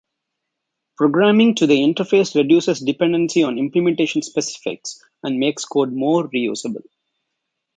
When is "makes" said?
5.37-5.63